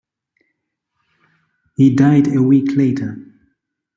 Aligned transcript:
He 1.75 1.93
died 1.95 2.29
a 2.35 2.41
week 2.41 2.75
later. 2.75 3.19